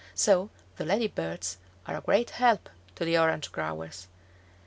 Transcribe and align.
So 0.15 0.49
the 0.77 0.83
lady 0.83 1.07
birds 1.07 1.59
are 1.85 1.95
a 1.95 2.01
great 2.01 2.31
help 2.31 2.69
to 2.95 3.05
the 3.05 3.19
orange 3.19 3.51
growers. 3.51 4.07